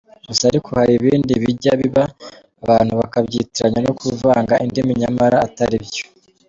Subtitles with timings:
[0.27, 2.03] Gusa ariko, hari ibindi bijya biba
[2.63, 6.03] abantu bakabyitiranya no kuvanga indimi nyamara atari byo.